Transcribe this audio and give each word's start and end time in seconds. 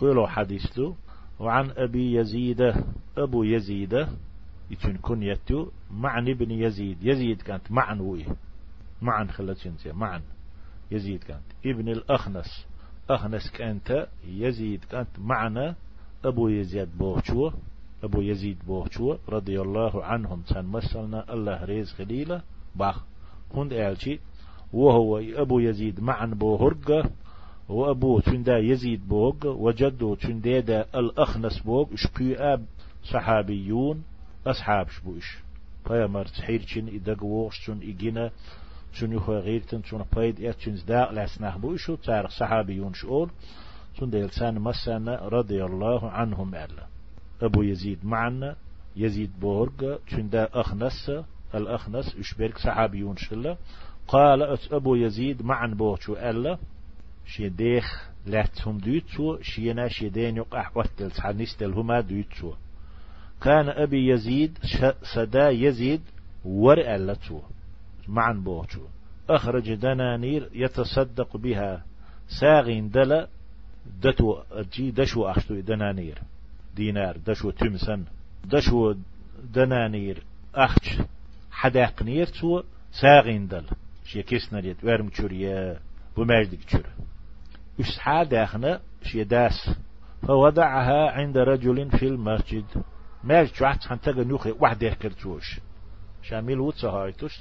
فلو 0.00 0.26
حديث 0.26 0.78
له 0.78 0.94
وعن 1.40 1.70
أبي 1.70 2.14
يزيد 2.14 2.74
أبو 3.18 3.42
يزيد 3.42 4.06
يتون 4.70 4.96
كنيتو 4.96 5.66
معن 5.90 6.28
ابن 6.28 6.50
يزيد 6.50 6.98
يزيد 7.02 7.42
كانت 7.42 7.72
معن 7.72 8.00
وي 8.00 8.24
معن 9.02 9.30
خلت 9.30 9.68
معن 9.86 10.22
يزيد 10.90 11.24
كانت 11.24 11.42
ابن 11.66 11.88
الأخنس 11.88 12.66
أخنس 13.10 13.50
كانت 13.50 14.08
يزيد 14.26 14.84
كانت 14.84 15.08
معنا 15.18 15.74
أبو 16.24 16.48
يزيد 16.48 16.98
بوشو 16.98 17.50
أبو 18.04 18.20
يزيد 18.20 18.58
بوشو 18.66 19.16
رضي 19.28 19.60
الله 19.60 20.04
عنهم 20.04 20.42
سن 20.46 20.64
مسلنا 20.64 21.34
الله 21.34 21.64
ريز 21.64 21.92
خليلة 21.92 22.42
باخ 22.76 23.04
هند 23.54 23.72
ألشي 23.72 24.20
وهو 24.72 25.18
أبو 25.18 25.58
يزيد 25.58 26.00
معن 26.00 26.30
بوهرقة 26.30 27.10
وأبو 27.68 28.20
تندا 28.20 28.58
يزيد 28.58 29.08
بوغ 29.08 29.46
وجدو 29.46 30.14
تنديدا 30.14 30.86
الأخنس 30.94 31.58
بوغ 31.58 31.86
شبي 31.94 32.36
أب 32.36 32.64
صحابيون 33.04 34.02
أصحاب 34.46 34.88
شبوش. 34.88 35.38
فيامر 35.88 36.24
تحير 36.24 36.62
چن 36.62 36.88
إدقوش 36.88 37.60
چن 37.66 37.78
إجينا 37.82 38.30
چن 38.92 39.12
يخو 39.12 39.32
غيرتن 39.32 39.82
چن 39.82 40.04
بايد 40.16 40.40
إيه 40.40 40.74
زداق 40.74 41.12
لسناه 41.12 41.58
بوشو 41.58 41.96
تارق 41.96 42.30
صحابيون 42.30 42.92
شؤون 42.94 43.30
چن 44.00 44.10
ديل 44.10 44.30
سان 44.30 44.58
مسانا 44.58 45.28
رضي 45.28 45.64
الله 45.64 46.10
عنهم 46.10 46.54
ألا 46.54 46.86
أبو 47.42 47.62
يزيد 47.62 47.98
معنا 48.04 48.56
يزيد 48.96 49.30
بورغ 49.40 49.96
چن 50.10 50.28
دا 50.28 50.48
أخنس 50.54 51.10
الأخنس 51.54 52.16
اشبرك 52.16 52.58
صحابيون 52.58 53.16
شلا. 53.16 53.56
قال 54.08 54.58
أبو 54.72 54.94
يزيد 54.94 55.42
معن 55.42 55.74
بوشو 55.74 56.12
ألا 56.12 56.58
شي 57.28 57.48
ديخ 57.48 58.08
لاتهم 58.26 58.78
دويتسو 58.78 59.38
شينا 59.42 59.88
شي 59.88 60.08
دين 60.08 60.36
يقع 60.36 60.70
وقتل 60.74 61.10
تحنستل 61.10 61.72
هما 61.72 62.00
دويتسو 62.00 62.52
كان 63.42 63.68
أبي 63.68 64.08
يزيد 64.08 64.58
سدا 65.14 65.48
يزيد 65.50 66.00
ورع 66.44 66.96
لتو 66.96 67.40
معن 68.08 68.42
بوتو. 68.42 68.86
أخرج 69.30 69.74
دنانير 69.74 70.48
يتصدق 70.52 71.36
بها. 71.36 71.84
ساغين 72.40 72.90
دلا 72.90 73.28
دتو 74.02 74.42
جي 74.72 74.90
دشو 74.90 75.24
أخشتو 75.24 75.60
دنانير. 75.60 76.18
دينار 76.76 77.16
دشو 77.26 77.50
تمسن. 77.50 78.04
دشو 78.44 78.94
دنانير 79.54 80.22
أخش 80.54 80.98
حداق 81.50 82.02
نيرتو 82.02 82.62
ساغين 82.92 83.48
دل. 83.48 83.64
شي 84.04 84.22
كيسنا 84.22 84.60
ريت 84.60 84.84
ورم 84.84 85.08
تشوريا 85.08 85.80
وماجدك 86.16 86.64
تشور. 86.64 86.86
يسحى 87.78 88.24
داخنا 88.24 88.80
شي 89.02 89.24
داس 89.24 89.70
فوضعها 90.26 91.10
عند 91.10 91.38
رجل 91.38 91.90
في 91.90 92.06
المسجد. 92.08 92.64
ماج 93.24 93.52
جوات 93.60 93.84
حنتاga 93.84 94.18
نوخي 94.18 94.50
واحد 94.50 94.82
يحكر 94.82 95.10
توش 95.10 95.60
شامل 96.22 96.60
وتسا 96.60 96.88
هايتوش 96.88 97.40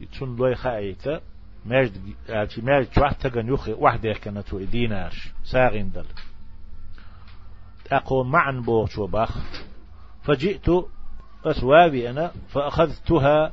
يتون 0.00 0.36
لوي 0.36 0.54
خايتا. 0.54 1.20
ماج 1.64 1.92
التي 2.28 2.60
ماج 2.60 2.88
جوات 2.96 3.26
تاga 3.26 3.36
نوخي 3.36 3.72
واحد 3.72 4.04
يحكر 4.04 4.40
تو 4.40 4.58
دينارش 4.58 5.28
ساغين 5.44 5.90
دل. 5.90 6.06
أقوم 7.92 8.30
معا 8.30 8.52
بوش 8.52 8.98
وباخ 8.98 9.38
فجئت 10.22 10.66
أسوابي 11.44 12.10
أنا 12.10 12.32
فأخذتها. 12.48 13.52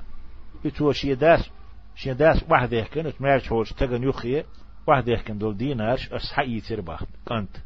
يتو 0.65 0.91
شيداس 0.91 1.49
شيداس 1.95 2.43
واحد 2.49 2.73
يحكر 2.73 3.13
ماج 3.19 3.41
حوش 3.41 3.73
تاga 3.73 3.81
نوخي 3.81 4.43
واحد 4.89 5.07
يحكي 5.07 5.33
دول 5.33 5.57
دينارش 5.57 6.09
أصحي 6.11 6.59
تربح 6.59 7.03
كنت 7.27 7.57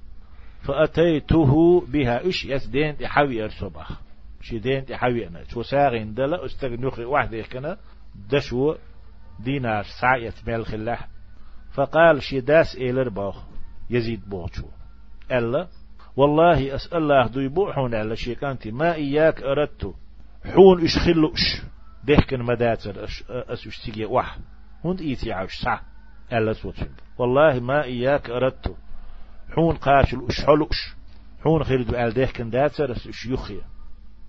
فأتيته 0.61 1.81
بها 1.87 2.29
إش 2.29 2.45
يسدين 2.45 2.97
تحوي 2.97 3.43
أرسبخ 3.43 4.01
شدين 4.41 4.85
تحوي 4.85 5.27
أنا. 5.27 5.43
شو 5.43 5.61
ساغين 5.61 6.13
دلا 6.13 6.45
استغنوخي 6.45 7.03
واحد 7.03 7.33
يحكنا 7.33 7.77
دشو 8.29 8.75
دينار 9.39 9.83
ساعية 9.83 10.33
مال 10.47 10.65
خلاح 10.65 11.07
فقال 11.73 12.23
شداس 12.23 12.75
إيلر 12.75 13.09
باخ. 13.09 13.43
يزيد 13.89 14.29
بوشو 14.29 14.67
ألا 15.31 15.67
والله 16.15 16.75
أسأل 16.75 16.97
الله 16.97 17.27
دو 17.27 17.39
يبوحون 17.39 17.95
على 17.95 18.15
شيكانتي 18.15 18.71
ما 18.71 18.93
إياك 18.93 19.43
أردت 19.43 19.93
حون 20.45 20.83
إش 20.83 20.97
خلوش 20.97 21.61
دهكن 22.03 22.43
مداتر 22.43 23.03
أس 23.03 23.23
أس 23.29 23.83
تيجي 23.85 24.05
واح. 24.05 24.37
هند 24.85 25.01
إيتي 25.01 25.33
عاوش 25.33 25.55
ساعة. 25.55 25.92
ألا 26.33 26.53
سوتشن 26.53 26.89
والله 27.17 27.59
ما 27.59 27.83
إياك 27.83 28.29
أردت 28.29 28.75
حون 29.55 29.75
قاشل 29.75 30.25
أش 30.29 30.45
حلوش. 30.45 30.95
حون 31.43 31.63
خيرد 31.63 31.95
أل 31.95 32.13
ده 32.13 32.25
كن 32.25 32.49
داتر 32.49 32.91
أش 32.91 33.25
يخي 33.25 33.61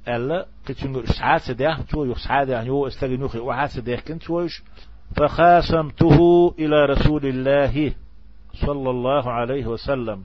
ألا 0.08 0.46
قتشن 0.68 1.06
ساعات 1.06 1.50
ده 1.50 1.78
تو 1.90 2.04
يخ 2.04 2.18
ساعات 2.18 2.48
يعني 2.48 2.70
هو 2.70 2.86
استغي 2.86 3.16
نخي 3.16 3.38
وحاس 3.38 3.78
ده 3.78 3.96
كن 3.96 4.18
توش 4.18 4.62
فخاصمته 5.16 6.54
إلى 6.58 6.84
رسول 6.84 7.26
الله 7.26 7.94
صلى 8.54 8.90
الله 8.90 9.32
عليه 9.32 9.66
وسلم. 9.66 10.24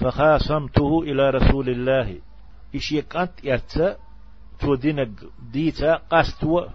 فخاصمته 0.00 1.02
إلى 1.02 1.30
رسول 1.30 1.68
الله. 1.68 2.18
إيش 2.74 2.92
يكانت 2.92 3.44
يرتا 3.44 3.96
تو 4.60 4.74
دينك 4.74 5.10
ديتا 5.52 5.94
قاستو. 5.94 6.66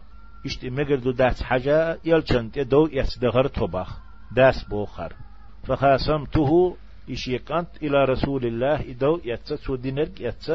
إشت 0.46 0.66
مقردو 0.66 1.12
دات 1.12 1.44
حاجة 1.44 2.00
يلچنت 2.06 2.57
يدو 2.57 2.88
يتدغر 2.91 3.47
طبخ 3.47 4.04
داس 4.31 4.63
بوخر 4.63 5.13
فخاصمته 5.63 6.75
إيش 7.09 7.28
يكانت 7.28 7.68
إلى 7.84 8.06
رسول 8.06 8.46
الله 8.46 8.91
إدو 8.91 9.19
يتسو 9.25 9.75
دينك 9.75 10.22
يتس 10.22 10.52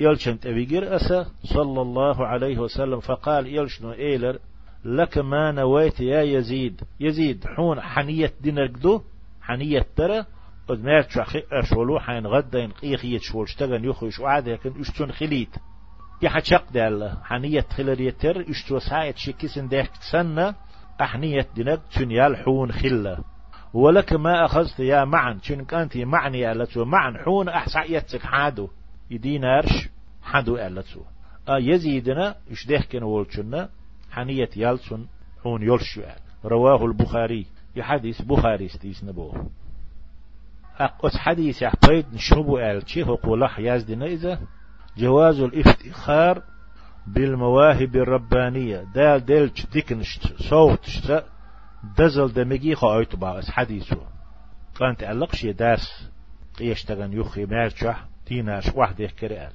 يلشن 0.00 0.40
تبيجر 0.40 0.96
أسا 0.96 1.26
صلى 1.44 1.80
الله 1.82 2.26
عليه 2.26 2.58
وسلم. 2.58 3.00
فقال 3.00 3.46
يلشنو 3.46 3.92
إيلر 3.92 4.38
لك 4.84 5.18
ما 5.18 5.52
نويت 5.52 6.00
يا 6.00 6.22
يزيد 6.22 6.80
يزيد 7.00 7.44
حون 7.46 7.80
حنية 7.80 8.32
دينك 8.40 8.70
دو 8.70 9.02
حنية 9.42 9.86
ترى 9.96 10.24
قد 10.68 10.84
ما 10.84 11.02
تشخي 11.02 11.42
أشولو 11.52 11.98
حين 11.98 12.26
غدا 12.26 12.58
ينقيخ 12.58 13.04
يتشول 13.04 13.44
اشتغن 13.44 13.84
يخوش 13.84 14.20
وعاد 14.20 14.46
يكن 14.46 14.80
اشتون 14.80 15.12
خليت 15.12 15.56
يحشق 16.22 16.72
دال 16.72 17.16
حنية 17.22 17.66
خلريتر 17.76 18.50
اشتو 18.50 18.78
ساعت 18.78 19.16
شكسن 19.16 19.68
ديك 19.68 19.90
تسنى 19.96 20.54
أحنية 21.00 21.46
دينك 21.54 21.80
تنيال 21.94 22.36
حون 22.36 22.72
خلة. 22.72 23.18
ولك 23.74 24.12
ما 24.12 24.44
أخذت 24.44 24.80
يا 24.80 25.04
معن 25.04 25.40
شنك 25.42 25.74
أنت 25.74 25.96
معني 25.96 26.52
ألتو. 26.52 26.84
معن 26.84 27.18
حون 27.18 27.48
أحسعيتك 27.48 28.22
حادو. 28.22 28.68
يدينارش 29.10 29.88
حادو 30.22 30.56
ألتو. 30.56 31.00
آه 31.48 31.58
يزيدنا 31.58 32.34
إش 32.52 32.66
دهكن 32.66 33.02
ولشنا 33.02 33.68
حنية 34.10 34.50
يالسون 34.56 35.08
حون 35.42 35.62
يلشو 35.62 36.02
رواه 36.44 36.84
البخاري. 36.86 37.46
يحديث 37.76 38.22
بخاري 38.22 38.68
ستيس 38.68 39.04
نبوه 39.04 39.50
أقص 40.78 41.16
حديث 41.16 41.62
يحبيد 41.62 42.06
نشربو 42.14 42.58
ألتشي 42.58 43.02
هو 43.02 43.14
قولح 43.14 43.58
يازدنا 43.58 44.06
إذا؟ 44.06 44.40
جواز 44.96 45.40
الافتخار 45.40 46.42
بالمواهب 47.06 47.96
الربانية. 47.96 48.84
دال 48.94 49.24
دلش 49.24 49.66
ديكنشت 49.72 50.42
صوت 50.42 50.90
دزل 51.98 52.32
دمجي 52.32 52.74
خايت 52.74 53.16
باس 53.16 53.50
حديثه 53.50 54.00
كانت 54.78 55.04
علقش 55.04 55.46
داس 55.46 56.08
قيشتغن 56.58 57.12
يخي 57.12 57.46
مالشح 57.46 58.04
تيناش 58.26 58.68
واحد 58.74 59.00
يحكي 59.00 59.28
قال 59.28 59.52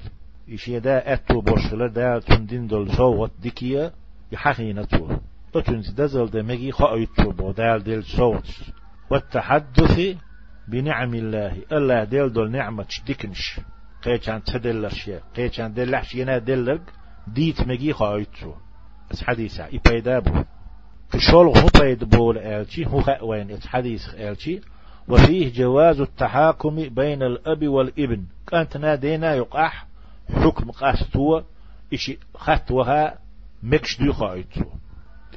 إيش 0.50 0.68
يدا 0.68 1.14
أتو 1.14 1.42
بوشلا 1.42 1.88
دا 1.88 2.20
تندين 2.20 2.68
دول 2.68 2.92
صوت 2.92 3.32
ديكيا 3.40 3.92
يحخينا 4.32 4.84
تو. 4.84 5.18
أتنز 5.56 5.90
دزل 5.90 6.30
دمجي 6.30 6.72
خايت 6.72 7.22
بو. 7.22 7.52
دال 7.52 7.84
دل 7.84 8.04
صوت. 8.04 8.50
والتحدث 9.10 10.18
بنعم 10.68 11.14
الله. 11.14 11.56
الله 11.72 12.04
دل 12.04 12.34
دول 12.34 12.52
نعمة 12.52 12.86
ديكنش. 13.06 13.60
قيشان 14.04 14.44
تدلش 14.44 15.10
قيشان 15.36 15.74
دلش 15.74 16.16
ينا 16.16 16.38
دلق 16.38 16.82
ديت 17.28 17.68
مجي 17.68 17.94
خايتو 17.94 18.54
بس 19.12 19.24
حديثة 19.24 19.68
إبايدابو 19.74 20.44
كشول 21.12 21.48
هو 21.48 21.68
بيد 21.82 22.04
بول 22.04 22.38
آلتي 22.38 22.86
هو 22.86 23.18
وين؟ 23.22 23.60
حديث 23.62 24.16
آلتي 24.16 24.62
وفيه 25.08 25.54
جواز 25.54 26.00
التحاكم 26.02 26.76
بين 26.76 27.24
الأب 27.24 27.68
والإبن. 27.68 28.26
كانت 28.48 28.78
نادينا 28.78 29.36
يقح 29.36 29.88
حكم 30.36 30.72
قاستوا 30.72 31.42
إشي 31.94 32.20
خطوها 32.36 33.20
مكش 33.64 33.98
دي 33.98 34.14
خايتو 34.14 34.66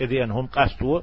إذا 0.00 0.24
أنهم 0.24 0.46
قاستوا 0.46 1.00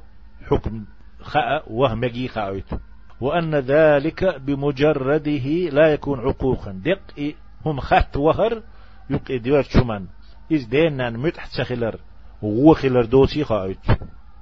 حكم 0.49 0.85
خاء 1.21 1.73
وهمجي 1.73 2.27
خايتو 2.27 2.77
وأن 3.21 3.55
ذلك 3.55 4.41
بمجرده 4.41 5.69
لا 5.69 5.93
يكون 5.93 6.19
عقوقا. 6.19 6.71
دق 6.71 7.33
هم 7.65 7.79
خط 7.79 8.17
وهر 8.17 8.63
يقي 9.09 9.37
ديوار 9.37 9.63
شمان 9.63 10.07
إز 10.53 10.65
دينا 10.65 11.09
متح 11.09 11.45
سخلر 11.45 11.99
وغو 12.41 12.73
خلر 12.73 13.05
دوسي 13.05 13.43
خايت. 13.43 13.85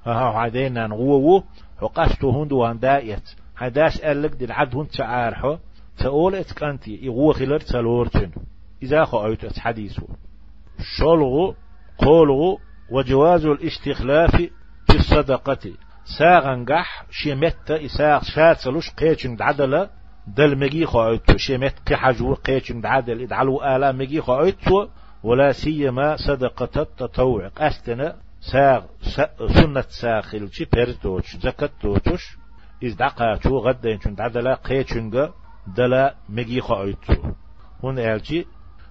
ها 0.06 0.40
عدينا 0.40 0.86
غو 0.86 1.44
وقاشتو 1.82 2.30
هندو 2.30 2.66
هندايت 2.66 3.30
هداش 3.58 4.02
قالك 4.02 4.32
دي 4.32 4.46
العد 4.46 4.76
هند 4.76 4.88
تعارحو. 4.88 5.58
تقول 5.98 6.36
اتكانتي 6.36 7.00
يغو 7.02 7.34
خلر 7.34 7.60
تلورتن. 7.60 8.32
إذا 8.84 9.06
خأيت 9.06 9.60
حديثه 9.60 10.08
شلغ 10.98 11.54
قولغ 11.98 12.58
وجواز 12.92 13.46
الاستخلاف 13.46 14.36
في 14.88 14.96
الصدقة. 14.96 15.72
ساغنقح 16.20 17.06
شمت 17.12 17.72
إساغ 17.72 18.24
شاتلوش 18.24 18.90
قيتشن 18.92 19.36
دعدل. 19.36 19.88
دل 20.28 20.58
مجي 20.60 20.86
خايتو 20.86 21.38
شمت 21.38 21.76
كحجو 21.86 22.34
قيتشن 22.34 22.82
دعدل. 22.82 23.22
إدعلو 23.22 23.64
آلا 23.64 23.92
مجي 23.92 24.22
خايتو 24.22 24.88
ولا 25.24 25.52
سيما 25.52 26.16
صدقة 26.16 26.82
التطوع. 26.82 27.52
أستنا 27.58 28.16
ساغ 28.40 28.86
سنة 29.48 29.86
ساخل 30.02 30.50
شي 30.52 30.66
بيرتوش 30.66 31.36
زكاة 31.36 31.70
توتوش 31.82 32.38
إز 32.84 32.94
دقاتو 32.94 33.58
غدا 33.58 33.90
ينشن 33.90 34.16
دعدلا 34.16 34.54
قيتشنغ 34.54 35.30
دلا 35.68 36.16
مجي 36.30 36.62
خايتو 36.62 37.14
هون 37.84 38.00
ألجي 38.00 38.48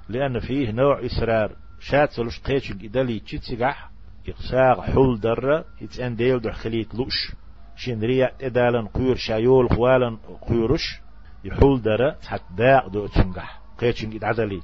لأن 0.09 0.41
فيه 0.41 0.71
نوع 0.71 1.07
إسرار. 1.07 1.57
شاتلوش 1.81 2.41
قيتشنغ 2.41 2.85
إدالي 2.85 3.21
تشيتسيغح 3.21 3.91
إقساغ 4.29 4.81
حول 4.83 5.21
درة. 5.21 5.65
يتسان 5.81 6.17
ديل 6.17 6.41
در 6.41 6.53
خليت 6.53 6.95
لوش. 6.95 7.33
شين 7.77 8.01
ريا 8.01 8.33
إدالن 8.41 8.87
قيور 8.87 9.17
شايول 9.17 9.71
خوالن 9.71 10.17
قيورش 10.49 11.01
يحول 11.45 11.83
درة. 11.83 12.17
حت 12.27 12.43
داق 12.57 12.89
دو 12.89 13.07
تنجح 13.07 13.61
قيتشن 13.79 14.13
إدعدليج 14.13 14.63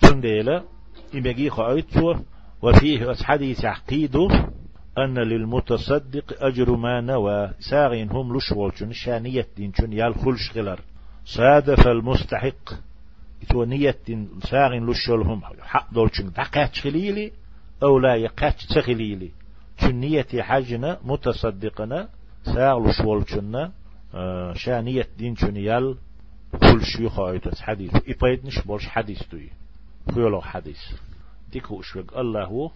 تن 0.00 0.20
ديلا 1.12 1.30
إمجي 1.30 1.50
خايتو 1.50 2.14
وفيه 2.62 3.14
حديث 3.14 3.64
عقيده 3.64 4.28
أن 4.98 5.18
للمتصدق 5.18 6.44
أجر 6.44 6.76
ما 6.76 7.00
نوى. 7.00 7.50
ساغين 7.60 8.10
هم 8.10 8.36
لشولشن 8.36 8.92
شانية 8.92 9.46
دينشن 9.56 9.92
يال 9.92 10.14
خلش 10.14 10.56
غلر 10.56 10.80
صادف 11.24 11.86
المستحق. 11.86 12.70
إتو 13.42 13.64
نية 13.64 13.98
ساغين 14.42 14.86
لشولهم 14.86 15.40
حق 15.60 15.94
دولشن 15.94 16.30
دقات 16.30 16.76
خليلي 16.76 17.32
أو 17.82 17.98
لا 17.98 18.14
يقاتش 18.14 18.66
تغليلي 18.66 19.30
تنية 19.78 20.26
حجنا 20.40 20.98
متصدقنا 21.04 22.08
ساغلو 22.44 22.92
شولشنا 22.92 23.72
آه 24.14 24.52
شانية 24.52 25.08
دين 25.18 25.36
شنيال 25.36 25.96
كل 26.60 26.84
شيء 26.84 27.08
خايت 27.08 27.60
حديث 27.60 27.92
إبايد 28.08 28.46
نش 28.46 28.58
بولش 28.58 28.86
حديث 28.86 29.22
دوي 29.32 29.50
خيولو 30.12 30.40
حديث 30.42 30.80
ديكو 31.52 31.82
شوق 31.82 32.18
الله 32.18 32.70